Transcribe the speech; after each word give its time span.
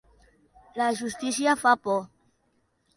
La 0.81 0.87
justícia 1.03 1.57
fa 1.63 1.77
por. 1.85 2.05